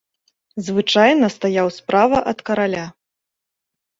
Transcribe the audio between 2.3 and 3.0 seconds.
ад караля.